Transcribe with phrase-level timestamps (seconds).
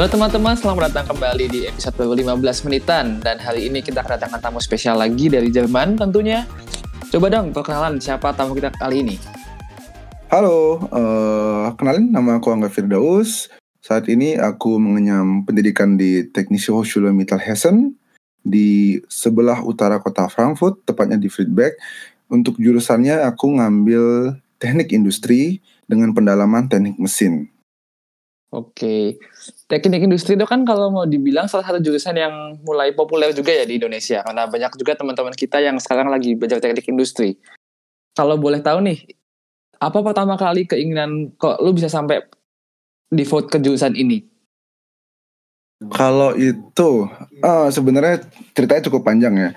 [0.00, 3.20] Halo teman-teman, selamat datang kembali di episode 15 menitan.
[3.20, 6.48] Dan hari ini kita kedatangan tamu spesial lagi dari Jerman tentunya.
[7.12, 9.20] Coba dong perkenalan siapa tamu kita kali ini.
[10.32, 13.52] Halo, uh, kenalin nama aku Angga Firdaus.
[13.84, 17.92] Saat ini aku mengenyam pendidikan di Technische Hochschule Mittelhessen
[18.40, 21.76] Di sebelah utara kota Frankfurt, tepatnya di Friedberg.
[22.32, 27.49] Untuk jurusannya aku ngambil teknik industri dengan pendalaman teknik mesin
[28.50, 29.14] Oke,
[29.70, 33.62] teknik industri itu kan kalau mau dibilang salah satu jurusan yang mulai populer juga ya
[33.62, 37.38] di Indonesia karena banyak juga teman-teman kita yang sekarang lagi belajar teknik industri.
[38.10, 39.06] Kalau boleh tahu nih,
[39.78, 42.26] apa pertama kali keinginan kok lu bisa sampai
[43.06, 44.26] default ke jurusan ini?
[45.94, 47.06] Kalau itu
[47.46, 49.50] uh, sebenarnya ceritanya cukup panjang ya.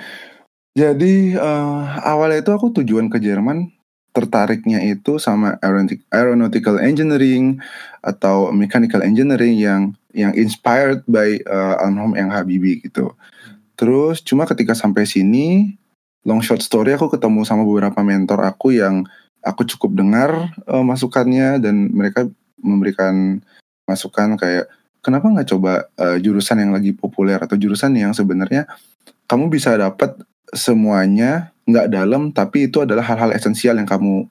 [0.77, 3.73] Jadi uh, awalnya itu aku tujuan ke Jerman
[4.13, 5.57] tertariknya itu sama
[6.13, 7.57] aeronautical engineering
[8.05, 9.81] atau mechanical engineering yang
[10.13, 13.17] yang inspired by uh, almarhum yang Habibie gitu.
[13.73, 15.73] Terus cuma ketika sampai sini
[16.23, 19.03] long short story aku ketemu sama beberapa mentor aku yang
[19.41, 20.31] aku cukup dengar
[20.69, 22.29] uh, masukannya dan mereka
[22.61, 23.43] memberikan
[23.83, 24.71] masukan kayak
[25.03, 28.69] kenapa nggak coba uh, jurusan yang lagi populer atau jurusan yang sebenarnya
[29.27, 30.15] kamu bisa dapat
[30.53, 34.27] semuanya nggak dalam tapi itu adalah hal-hal esensial yang kamu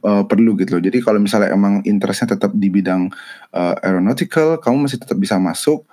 [0.00, 0.82] uh, perlu gitu loh.
[0.82, 3.12] Jadi kalau misalnya emang interestnya tetap di bidang
[3.52, 5.84] uh, aeronautical, kamu masih tetap bisa masuk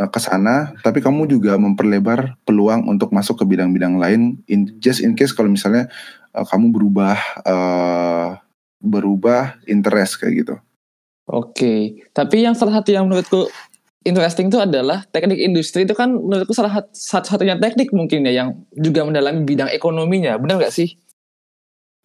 [0.00, 4.40] uh, ke sana, tapi kamu juga memperlebar peluang untuk masuk ke bidang-bidang lain.
[4.48, 5.92] In, just in case kalau misalnya
[6.32, 8.40] uh, kamu berubah uh,
[8.80, 10.54] berubah interest kayak gitu.
[11.28, 13.52] Oke, tapi yang salah satu yang menurutku
[14.08, 19.04] interesting itu adalah teknik industri itu kan menurutku salah satu-satunya teknik mungkin ya yang juga
[19.04, 20.96] mendalami bidang ekonominya, benar nggak sih?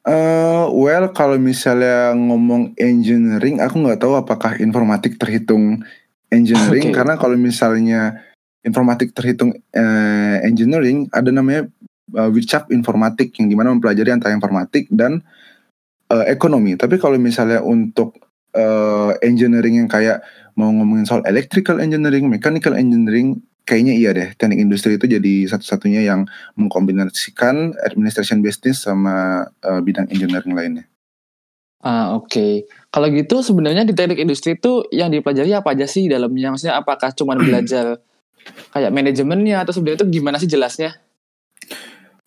[0.04, 5.80] Uh, well, kalau misalnya ngomong engineering, aku nggak tahu apakah informatik terhitung
[6.28, 6.96] engineering okay.
[7.00, 8.20] karena kalau misalnya
[8.68, 11.72] informatik terhitung uh, engineering, ada namanya
[12.20, 15.24] uh, Wirtschaft informatik yang di mana mempelajari antara informatik dan
[16.12, 16.76] uh, ekonomi.
[16.76, 18.20] Tapi kalau misalnya untuk
[18.60, 20.20] uh, engineering yang kayak
[20.54, 24.30] mau ngomongin soal electrical engineering, mechanical engineering, kayaknya iya deh.
[24.36, 26.28] Teknik industri itu jadi satu-satunya yang
[26.60, 30.86] mengkombinasikan administration business sama uh, bidang engineering lainnya.
[31.84, 32.32] Ah oke.
[32.32, 32.54] Okay.
[32.88, 36.56] Kalau gitu sebenarnya di teknik industri itu yang dipelajari apa aja sih dalamnya?
[36.56, 38.00] Maksudnya apakah cuma belajar
[38.72, 40.96] kayak manajemennya atau sebenarnya itu gimana sih jelasnya?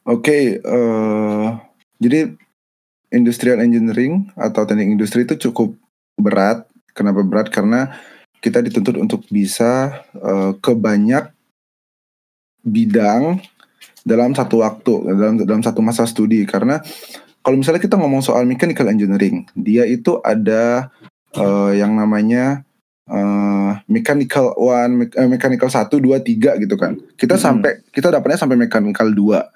[0.07, 1.47] Oke, okay, uh, eh,
[1.99, 2.31] jadi
[3.11, 5.75] industrial engineering atau teknik industri itu cukup
[6.15, 6.69] berat.
[6.97, 7.53] Kenapa berat?
[7.53, 7.97] Karena
[8.41, 11.31] kita dituntut untuk bisa uh, ke banyak
[12.67, 13.41] bidang
[14.07, 16.47] dalam satu waktu dalam dalam satu masa studi.
[16.47, 16.79] Karena
[17.43, 20.91] kalau misalnya kita ngomong soal mechanical engineering dia itu ada
[21.39, 22.67] uh, yang namanya
[23.07, 26.99] uh, mechanical one uh, mechanical satu dua tiga gitu kan.
[27.15, 27.43] Kita hmm.
[27.43, 29.47] sampai kita dapatnya sampai mechanical dua.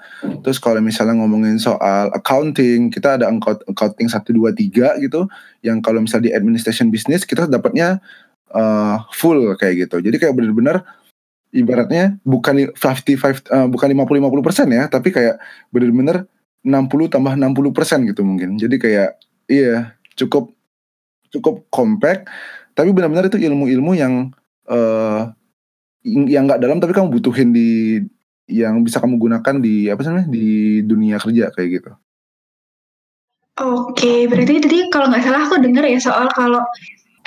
[0.46, 3.30] Terus kalau misalnya ngomongin soal accounting kita ada
[3.70, 5.26] accounting satu dua tiga gitu.
[5.62, 7.98] Yang kalau misalnya di administration business kita dapatnya
[8.54, 10.02] uh, full kayak gitu.
[10.02, 10.82] Jadi kayak bener-bener
[11.50, 15.42] ibaratnya bukan 55 uh, bukan 50 50 persen ya, tapi kayak
[15.74, 16.26] bener-bener
[16.62, 18.60] 60 tambah 60 persen gitu mungkin.
[18.60, 19.18] Jadi kayak
[19.50, 20.52] iya cukup
[21.30, 22.26] cukup compact,
[22.74, 24.34] tapi benar-benar itu ilmu-ilmu yang
[24.66, 25.30] uh,
[26.04, 28.00] yang nggak dalam tapi kamu butuhin di
[28.50, 31.90] yang bisa kamu gunakan di apa namanya di dunia kerja kayak gitu.
[33.60, 36.64] Oke, berarti tadi kalau nggak salah aku dengar ya soal kalau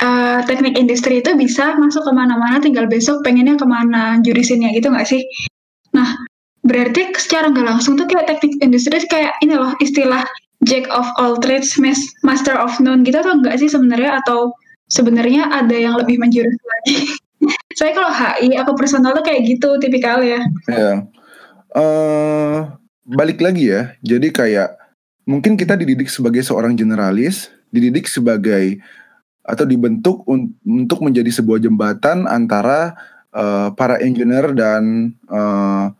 [0.02, 4.90] uh, teknik industri itu bisa masuk ke mana-mana tinggal besok pengennya ke mana jurisinnya gitu
[4.90, 5.22] nggak sih?
[5.94, 6.18] Nah,
[6.66, 10.24] berarti secara nggak langsung tuh kayak teknik industri kayak ini loh istilah
[10.64, 11.76] jack of all trades,
[12.24, 14.56] master of none gitu atau enggak sih sebenarnya atau
[14.88, 16.98] sebenarnya ada yang lebih menjurus lagi?
[17.80, 20.40] Saya kalau HI aku personal tuh kayak gitu tipikal ya.
[20.72, 21.04] Ya.
[21.76, 22.72] Uh,
[23.04, 23.92] balik lagi ya.
[24.00, 24.80] Jadi kayak
[25.28, 28.80] mungkin kita dididik sebagai seorang generalis, dididik sebagai
[29.44, 32.96] atau dibentuk un untuk menjadi sebuah jembatan antara
[33.36, 35.92] uh, para engineer dan uh,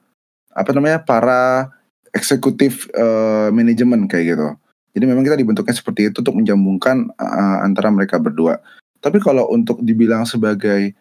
[0.56, 1.68] apa namanya para
[2.16, 4.48] eksekutif uh, manajemen kayak gitu.
[4.94, 8.62] Jadi memang kita dibentuknya seperti itu untuk menjambungkan uh, antara mereka berdua.
[9.04, 10.96] Tapi kalau untuk dibilang sebagai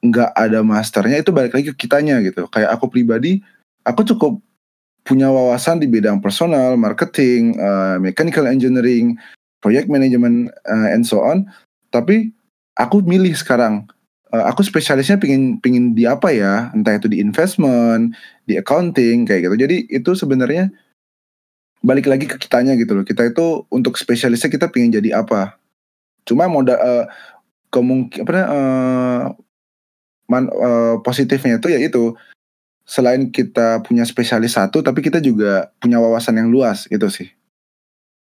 [0.00, 2.48] nggak ada masternya itu balik lagi ke kitanya gitu.
[2.48, 3.42] Kayak aku pribadi,
[3.84, 4.38] aku cukup
[5.02, 9.18] punya wawasan di bidang personal, marketing, uh, mechanical engineering,
[9.58, 11.50] project management, uh, and so on
[11.92, 12.32] tapi
[12.74, 13.86] aku milih sekarang.
[14.32, 16.72] Uh, aku spesialisnya pingin pingin di apa ya?
[16.72, 18.16] Entah itu di investment
[18.48, 19.56] di accounting kayak gitu.
[19.60, 20.72] Jadi itu sebenarnya
[21.84, 23.04] balik lagi ke kitanya gitu loh.
[23.04, 25.60] Kita itu untuk spesialisnya kita pingin jadi apa?
[26.24, 27.04] Cuma modal uh,
[27.68, 29.22] kemungkin apa uh,
[30.32, 32.02] man, uh, positifnya itu yaitu
[32.88, 37.28] selain kita punya spesialis satu tapi kita juga punya wawasan yang luas itu sih.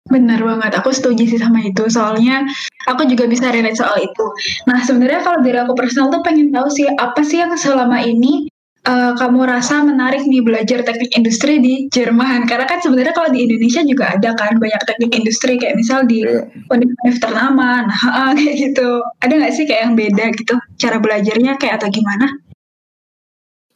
[0.09, 1.85] Benar banget, aku setuju sih sama itu.
[1.85, 2.41] Soalnya
[2.89, 4.25] aku juga bisa relate soal itu.
[4.65, 8.49] Nah, sebenarnya kalau dari aku personal tuh pengen tahu sih apa sih yang selama ini
[8.89, 12.49] uh, kamu rasa menarik nih belajar teknik industri di Jerman?
[12.49, 16.25] Karena kan sebenarnya kalau di Indonesia juga ada kan banyak teknik industri kayak misal di
[16.25, 16.49] yeah.
[16.73, 19.05] universitas ternama, nah kayak gitu.
[19.21, 22.25] Ada nggak sih kayak yang beda gitu cara belajarnya kayak atau gimana?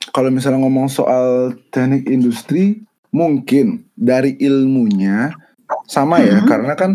[0.09, 2.81] Kalau misalnya ngomong soal teknik industri,
[3.13, 5.31] mungkin dari ilmunya
[5.89, 6.47] sama ya hmm.
[6.47, 6.91] karena kan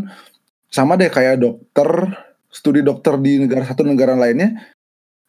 [0.71, 1.89] sama deh kayak dokter
[2.51, 4.59] studi dokter di negara satu negara lainnya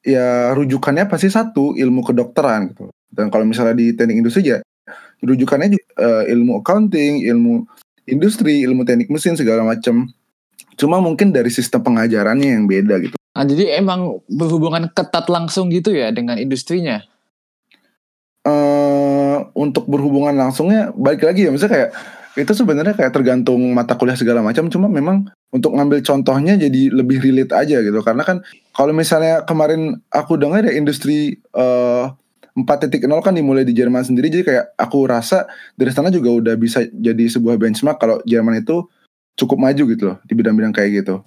[0.01, 2.89] ya rujukannya pasti satu ilmu kedokteran gitu.
[3.11, 4.61] Dan kalau misalnya di teknik industri ya
[5.21, 7.65] rujukannya uh, ilmu accounting ilmu
[8.09, 10.09] industri ilmu teknik mesin segala macam
[10.79, 13.17] cuma mungkin dari sistem pengajarannya yang beda gitu.
[13.37, 17.05] Ah, jadi emang berhubungan ketat langsung gitu ya dengan industrinya?
[18.41, 21.89] Uh, untuk berhubungan langsungnya balik lagi ya misalnya kayak
[22.39, 27.19] itu sebenarnya kayak tergantung mata kuliah segala macam cuma memang untuk ngambil contohnya jadi lebih
[27.19, 28.39] relate aja gitu karena kan
[28.71, 32.15] kalau misalnya kemarin aku dengar ya industri uh,
[32.55, 35.47] 4.0 kan dimulai di Jerman sendiri jadi kayak aku rasa
[35.79, 38.83] dari sana juga udah bisa jadi sebuah benchmark kalau Jerman itu
[39.39, 41.23] cukup maju gitu loh di bidang-bidang kayak gitu.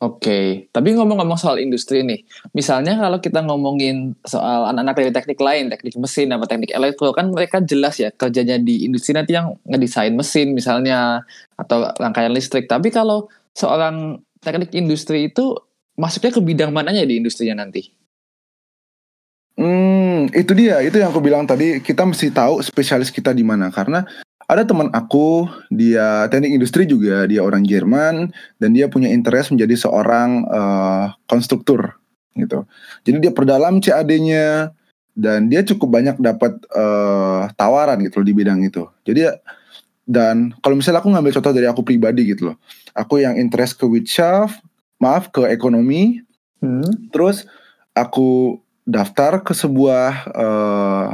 [0.00, 2.24] Oke, tapi ngomong-ngomong soal industri nih,
[2.56, 7.28] misalnya kalau kita ngomongin soal anak-anak dari teknik lain, teknik mesin apa teknik elektro, kan
[7.28, 11.28] mereka jelas ya kerjanya di industri nanti yang ngedesain mesin misalnya
[11.60, 12.64] atau rangkaian listrik.
[12.64, 15.52] Tapi kalau seorang teknik industri itu
[16.00, 17.92] masuknya ke bidang mananya di industrinya nanti?
[19.60, 23.68] Hmm, itu dia, itu yang aku bilang tadi, kita mesti tahu spesialis kita di mana
[23.68, 24.08] karena
[24.50, 29.86] ada teman aku, dia teknik industri juga, dia orang Jerman dan dia punya interest menjadi
[29.86, 31.94] seorang uh, konstruktur
[32.34, 32.66] gitu.
[33.06, 34.74] Jadi dia perdalam CAD-nya
[35.14, 38.90] dan dia cukup banyak dapat uh, tawaran gitu loh di bidang itu.
[39.06, 39.30] Jadi
[40.10, 42.56] dan kalau misalnya aku ngambil contoh dari aku pribadi gitu loh.
[42.98, 44.58] Aku yang interest ke Wirtschaft,
[44.98, 46.26] maaf ke ekonomi.
[46.58, 46.90] Hmm.
[47.14, 47.46] Terus
[47.94, 51.08] aku daftar ke sebuah uh,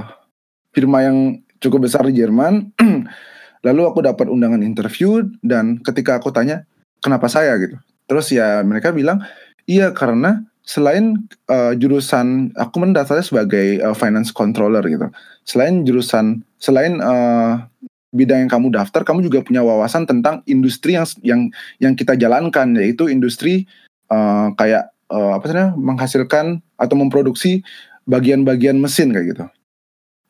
[0.73, 2.70] firma yang cukup besar di Jerman
[3.66, 6.62] Lalu aku dapat undangan interview dan ketika aku tanya
[7.02, 7.74] kenapa saya gitu.
[8.06, 9.26] Terus ya mereka bilang
[9.66, 15.10] iya karena selain uh, jurusan aku mendaftarnya sebagai uh, finance controller gitu.
[15.42, 17.66] Selain jurusan selain uh,
[18.14, 21.40] bidang yang kamu daftar, kamu juga punya wawasan tentang industri yang yang
[21.82, 23.66] yang kita jalankan yaitu industri
[24.14, 27.66] uh, kayak uh, apa sih menghasilkan atau memproduksi
[28.06, 29.44] bagian-bagian mesin kayak gitu.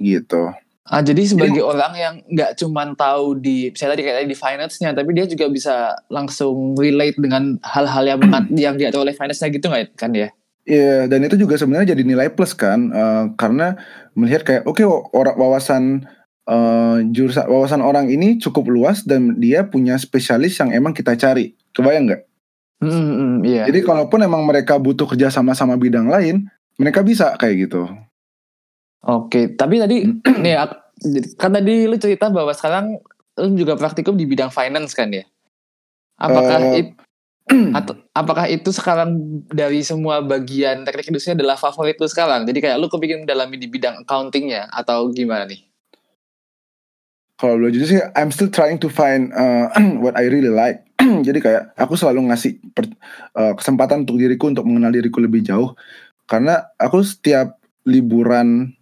[0.00, 0.42] Gitu.
[0.86, 4.94] Ah, jadi sebagai jadi, orang yang nggak cuma tahu di misalnya tadi kayak di finance-nya,
[4.94, 8.20] tapi dia juga bisa langsung relate dengan hal-hal yang
[8.70, 10.30] yang diatur oleh finance-nya gitu nggak kan ya?
[10.66, 13.78] Iya, yeah, dan itu juga sebenarnya jadi nilai plus kan, uh, karena
[14.14, 16.06] melihat kayak oke okay, wawasan
[16.46, 21.58] uh, jurusan wawasan orang ini cukup luas dan dia punya spesialis yang emang kita cari,
[21.74, 22.22] kebayang nggak?
[22.82, 23.66] Mm, mm, yeah.
[23.66, 26.46] Jadi kalaupun emang mereka butuh kerja sama-sama bidang lain,
[26.78, 27.90] mereka bisa kayak gitu.
[29.04, 30.06] Oke, tapi tadi
[30.44, 30.54] nih
[31.36, 32.96] kan tadi lu cerita bahwa sekarang
[33.36, 35.24] lu juga praktikum di bidang finance kan ya?
[36.16, 36.96] Apakah uh, it,
[37.78, 42.48] atau apakah itu sekarang dari semua bagian teknik industri adalah favorit lu sekarang?
[42.48, 45.62] Jadi kayak lu kepingin dalami di bidang accountingnya atau gimana nih?
[47.36, 49.68] Kalau lu jujur sih, I'm still trying to find uh,
[50.02, 50.82] what I really like.
[51.26, 52.88] Jadi kayak aku selalu ngasih per,
[53.36, 55.76] uh, kesempatan untuk diriku untuk mengenal diriku lebih jauh.
[56.24, 58.74] Karena aku setiap liburan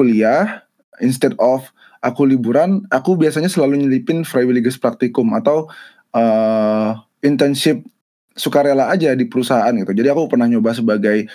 [0.00, 0.64] kuliah
[1.04, 1.68] instead of
[2.00, 5.68] aku liburan, aku biasanya selalu nyelipin Freiwilliges Praktikum atau
[6.16, 7.84] uh, internship
[8.32, 9.92] sukarela aja di perusahaan gitu.
[9.92, 11.28] Jadi aku pernah nyoba sebagai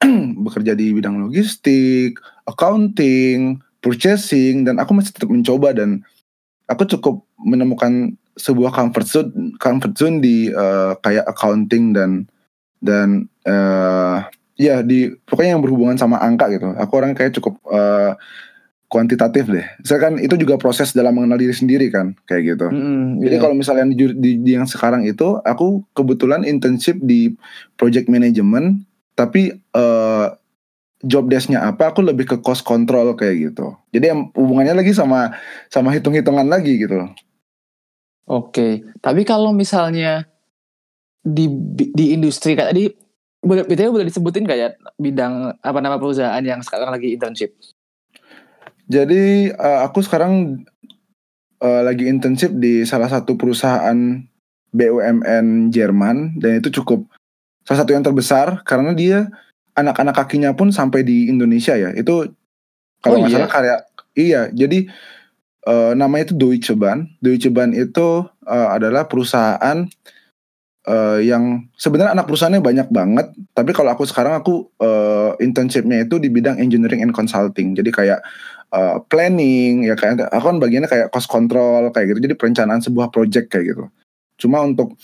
[0.44, 2.16] bekerja di bidang logistik,
[2.48, 6.00] accounting, purchasing dan aku masih tetap mencoba dan
[6.66, 12.28] aku cukup menemukan sebuah comfort zone comfort zone di uh, kayak accounting dan
[12.84, 14.26] dan uh,
[14.56, 16.72] ya di pokoknya yang berhubungan sama angka gitu.
[16.76, 18.16] Aku orang kayak cukup uh,
[18.86, 19.66] kuantitatif deh.
[19.82, 22.66] Saya kan itu juga proses dalam mengenal diri sendiri kan, kayak gitu.
[22.70, 23.42] Mm, Jadi yeah.
[23.42, 27.34] kalau misalnya di, di, di yang sekarang itu, aku kebetulan internship di
[27.74, 28.86] project management,
[29.18, 30.32] tapi uh,
[31.02, 33.74] job desknya apa, aku lebih ke cost control kayak gitu.
[33.90, 35.34] Jadi yang hubungannya lagi sama
[35.66, 36.94] sama hitung-hitungan lagi gitu.
[36.96, 37.14] Oke,
[38.26, 38.72] okay.
[39.02, 40.26] tapi kalau misalnya
[41.26, 41.50] di
[41.90, 42.86] di industri kayak tadi
[43.42, 47.52] boleh BTW boleh disebutin gak ya bidang apa nama perusahaan yang sekarang lagi internship?
[48.86, 50.62] Jadi uh, aku sekarang
[51.58, 54.22] uh, lagi internship di salah satu perusahaan
[54.70, 57.08] BUMN Jerman dan itu cukup
[57.66, 59.26] salah satu yang terbesar karena dia
[59.74, 61.90] anak-anak kakinya pun sampai di Indonesia ya.
[61.92, 62.30] Itu
[63.02, 63.38] kalau Oh, nggak iya?
[63.42, 63.76] salah karya
[64.16, 64.42] iya.
[64.54, 64.86] Jadi
[65.66, 67.10] eh, namanya itu Deutsche Bahn.
[67.20, 69.84] Deutsche Bahn itu eh, adalah perusahaan
[70.86, 73.26] eh, yang sebenarnya anak perusahaannya banyak banget.
[73.52, 77.74] Tapi kalau aku sekarang aku eh, internshipnya itu di bidang engineering and consulting.
[77.74, 78.20] Jadi kayak
[78.72, 82.30] eh, planning ya kayak aku kan bagiannya kayak cost control kayak gitu.
[82.30, 83.84] Jadi perencanaan sebuah project kayak gitu.
[84.38, 84.94] Cuma untuk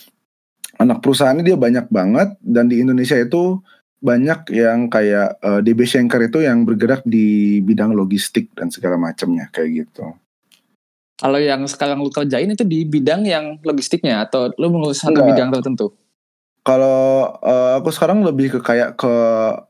[0.81, 3.61] anak perusahaannya dia banyak banget dan di Indonesia itu
[4.03, 9.47] banyak yang kayak eh, DB Schenker itu yang bergerak di bidang logistik dan segala macamnya
[9.55, 10.19] kayak gitu.
[11.23, 15.29] Kalau yang sekarang lu kerjain itu di bidang yang logistiknya atau lu mengurus satu Enggak.
[15.31, 15.95] bidang tertentu?
[16.67, 19.15] Kalau eh, aku sekarang lebih ke kayak ke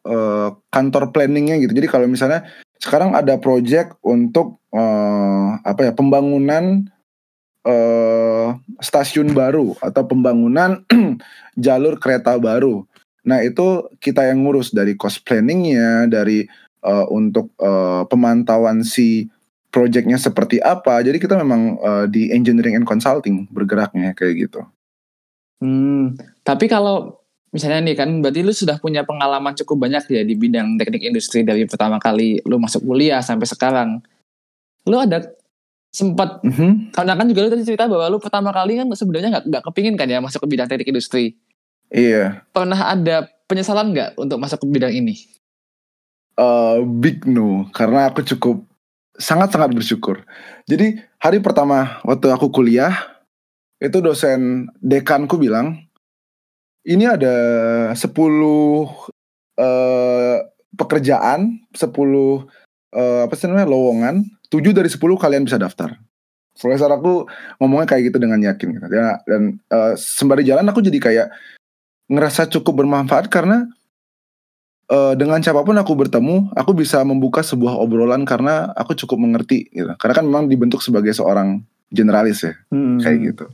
[0.08, 1.76] eh, kantor planningnya gitu.
[1.76, 2.48] Jadi kalau misalnya
[2.80, 6.88] sekarang ada project untuk eh, apa ya pembangunan
[7.68, 8.48] eh,
[8.80, 10.80] stasiun baru atau pembangunan
[11.68, 12.88] jalur kereta baru.
[13.28, 16.48] Nah itu kita yang ngurus dari cost planningnya, dari
[16.80, 19.28] eh, untuk eh, pemantauan si
[19.72, 21.00] projectnya seperti apa.
[21.00, 24.60] Jadi kita memang eh, di engineering and consulting bergeraknya kayak gitu.
[25.58, 26.14] Hmm,
[26.44, 27.18] tapi kalau
[27.50, 31.40] misalnya nih kan berarti lu sudah punya pengalaman cukup banyak ya di bidang teknik industri
[31.40, 34.04] dari pertama kali lu masuk kuliah sampai sekarang.
[34.84, 35.24] Lu ada
[35.92, 36.96] sempat Mhm.
[36.96, 39.94] karena kan juga lu tadi cerita bahwa lu pertama kali kan sebenarnya nggak nggak kepingin
[39.96, 41.36] kan ya masuk ke bidang teknik industri.
[41.92, 42.44] Iya.
[42.52, 45.16] Pernah ada penyesalan nggak untuk masuk ke bidang ini?
[46.32, 48.64] eh big no karena aku cukup
[49.16, 50.24] sangat-sangat bersyukur.
[50.68, 52.92] Jadi hari pertama waktu aku kuliah
[53.82, 55.82] itu dosen dekanku bilang
[56.86, 57.34] ini ada
[57.94, 57.98] 10
[59.58, 60.36] eh
[60.72, 62.46] pekerjaan, 10
[62.94, 65.98] eh apa sih namanya lowongan, 7 dari 10 kalian bisa daftar.
[66.52, 67.24] Profesor aku
[67.58, 68.86] ngomongnya kayak gitu dengan yakin gitu.
[68.92, 71.28] Ya, dan eh, sembari jalan aku jadi kayak
[72.12, 73.66] ngerasa cukup bermanfaat karena
[74.88, 79.68] eh, dengan siapa pun aku bertemu, aku bisa membuka sebuah obrolan karena aku cukup mengerti
[79.70, 79.92] gitu.
[80.00, 81.62] Karena kan memang dibentuk sebagai seorang
[81.92, 82.98] generalis ya, Hmm.
[82.98, 83.44] kayak gitu.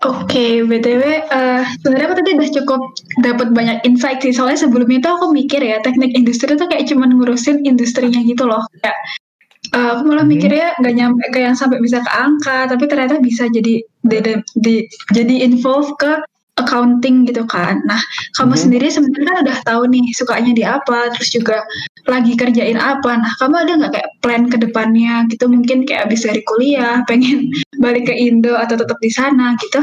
[0.00, 2.80] Oke, BTW, eh sebenarnya aku tadi udah cukup
[3.20, 4.32] dapat banyak insight sih.
[4.32, 8.64] Soalnya sebelumnya tuh aku mikir ya, teknik industri tuh kayak cuma ngurusin industrinya gitu loh.
[8.80, 8.96] Kayak,
[9.70, 13.46] eh, aku malah mikirnya nggak nyampe ke yang sampai bisa ke angka, tapi ternyata bisa
[13.46, 16.20] jadi di- di- jadi involve ke
[16.60, 17.80] accounting gitu kan.
[17.88, 17.96] Nah,
[18.36, 18.60] kamu Mhm.
[18.60, 21.64] sendiri sebenarnya kan udah tahu nih sukanya di apa, terus juga
[22.04, 23.16] lagi kerjain apa.
[23.16, 25.48] Nah, kamu ada nggak kayak plan ke depannya gitu?
[25.48, 27.48] Mungkin kayak abis dari kuliah, pengen
[27.80, 29.80] balik ke Indo atau tetap di sana gitu?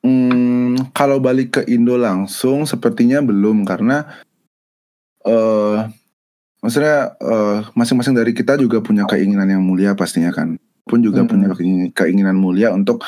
[0.00, 4.08] Hmm, kalau balik ke Indo langsung sepertinya belum karena
[5.28, 5.76] eh
[6.60, 10.56] maksudnya eh, masing-masing dari kita juga punya keinginan yang mulia pastinya kan.
[10.84, 11.28] Pun juga Mhm.
[11.28, 13.04] punya keingin- keinginan mulia untuk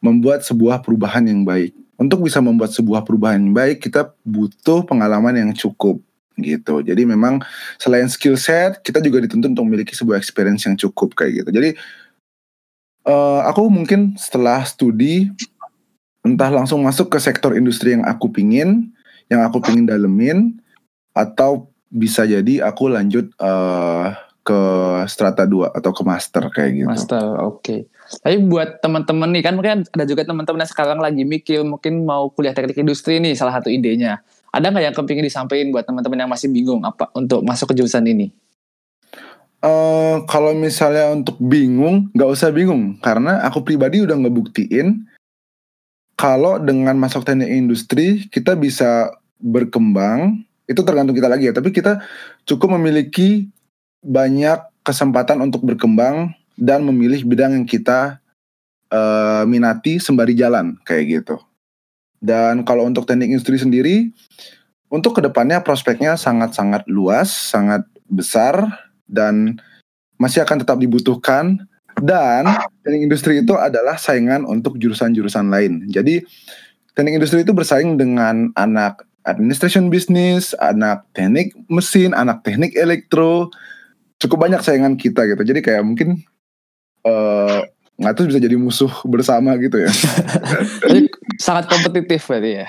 [0.00, 1.74] membuat sebuah perubahan yang baik.
[2.00, 6.00] Untuk bisa membuat sebuah perubahan yang baik, kita butuh pengalaman yang cukup
[6.40, 6.80] gitu.
[6.80, 7.44] Jadi memang
[7.76, 11.50] selain skill set, kita juga dituntut untuk memiliki sebuah experience yang cukup kayak gitu.
[11.52, 11.76] Jadi
[13.00, 15.28] eh aku mungkin setelah studi
[16.24, 18.92] entah langsung masuk ke sektor industri yang aku pingin,
[19.28, 20.56] yang aku pingin dalemin,
[21.12, 24.06] atau bisa jadi aku lanjut eh,
[24.40, 24.60] ke
[25.10, 26.88] strata 2 atau ke master kayak gitu.
[26.88, 27.76] Master, oke.
[28.24, 32.32] Tapi buat teman-teman nih kan mungkin ada juga teman-teman yang sekarang lagi mikir mungkin mau
[32.34, 34.24] kuliah teknik industri nih salah satu idenya.
[34.50, 38.02] Ada nggak yang kepingin disampaikan buat teman-teman yang masih bingung apa untuk masuk ke jurusan
[38.08, 38.34] ini?
[39.60, 45.04] Eh, kalau misalnya untuk bingung, nggak usah bingung karena aku pribadi udah ngebuktiin
[46.16, 50.48] kalau dengan masuk teknik industri kita bisa berkembang.
[50.70, 51.54] Itu tergantung kita lagi ya.
[51.54, 51.98] Tapi kita
[52.46, 53.50] cukup memiliki
[54.06, 58.22] banyak kesempatan untuk berkembang dan memilih bidang yang kita
[58.86, 61.36] eh, minati sembari jalan kayak gitu.
[62.22, 64.12] Dan kalau untuk teknik industri sendiri,
[64.92, 68.60] untuk ke depannya prospeknya sangat-sangat luas, sangat besar
[69.08, 69.56] dan
[70.20, 71.56] masih akan tetap dibutuhkan
[71.98, 72.44] dan
[72.84, 75.88] teknik industri itu adalah saingan untuk jurusan-jurusan lain.
[75.88, 76.20] Jadi
[76.92, 83.52] teknik industri itu bersaing dengan anak administration business, anak teknik mesin, anak teknik elektro.
[84.20, 85.40] Cukup banyak saingan kita gitu.
[85.40, 86.20] Jadi kayak mungkin
[87.04, 87.60] eh
[88.00, 89.92] nggak tahu bisa jadi musuh bersama gitu ya.
[90.88, 92.68] Jadi sangat kompetitif berarti ya.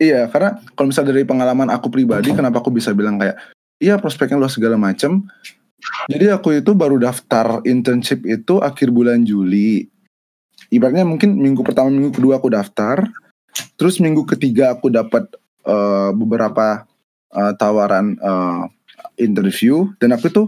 [0.00, 3.40] Iya, karena kalau misalnya dari pengalaman aku pribadi, kenapa aku bisa bilang kayak,
[3.80, 5.24] iya prospeknya luas segala macam.
[6.12, 9.88] Jadi aku itu baru daftar internship itu akhir bulan Juli.
[10.68, 13.08] Ibaratnya mungkin minggu pertama, minggu kedua aku daftar.
[13.80, 15.24] Terus minggu ketiga aku dapat
[15.64, 16.84] eh, beberapa
[17.32, 18.62] eh, tawaran eh,
[19.20, 19.90] interview.
[20.00, 20.46] Dan aku tuh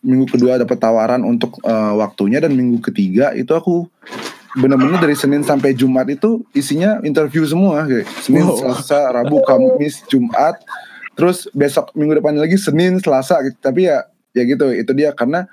[0.00, 2.42] minggu kedua dapat tawaran untuk eh, waktunya.
[2.42, 3.86] Dan minggu ketiga itu aku
[4.58, 8.58] bener-bener dari Senin sampai Jumat itu isinya interview semua kayak Senin, Wow.
[8.58, 10.58] Selasa, Rabu, Kamis, Jumat.
[11.14, 13.54] Terus besok minggu depan lagi Senin, Selasa gitu.
[13.62, 15.46] Tapi ya ya gitu, itu dia karena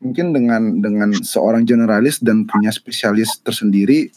[0.00, 4.08] mungkin dengan dengan seorang generalis dan punya spesialis tersendiri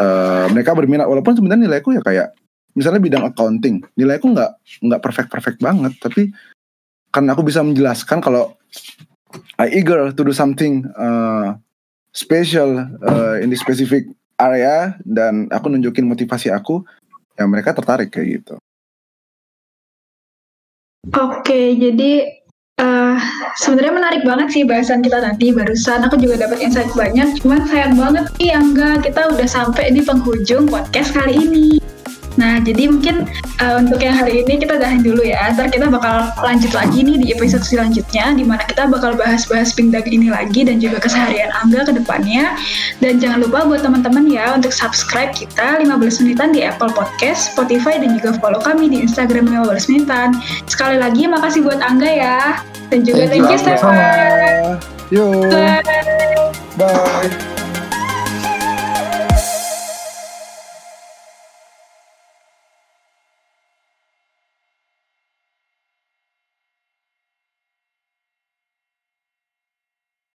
[0.00, 2.28] eh, mereka berminat walaupun sebenarnya nilaiku ya kayak
[2.74, 4.50] misalnya bidang accounting nilaiku nggak
[4.84, 6.30] nggak perfect perfect banget tapi
[7.10, 8.54] karena aku bisa menjelaskan kalau
[9.58, 11.54] I eager to do something uh,
[12.10, 14.06] special uh, in this specific
[14.38, 16.82] area dan aku nunjukin motivasi aku
[17.38, 18.54] ya mereka tertarik kayak gitu
[21.16, 22.28] Oke, jadi
[22.76, 23.16] eh
[23.56, 26.04] sebenarnya menarik banget sih bahasan kita tadi barusan.
[26.04, 27.40] Aku juga dapat insight banyak.
[27.40, 31.80] Cuman sayang banget nih Angga, kita udah sampai di penghujung podcast kali ini.
[32.38, 33.26] Nah, jadi mungkin
[33.58, 35.50] eh, untuk yang hari ini kita udahin dulu ya.
[35.56, 40.06] Ntar kita bakal lanjut lagi nih di episode selanjutnya, di mana kita bakal bahas-bahas pingdag
[40.06, 42.54] ini lagi dan juga keseharian Angga ke depannya.
[43.02, 47.98] Dan jangan lupa buat teman-teman ya untuk subscribe kita 15 menitan di Apple Podcast, Spotify,
[47.98, 50.36] dan juga follow kami di Instagram 15 menitan.
[50.70, 52.38] Sekali lagi makasih buat Angga ya.
[52.90, 53.58] Dan juga Thank you.
[53.58, 53.94] Stefan.
[55.10, 55.82] Yo, Bye.
[56.78, 57.49] bye.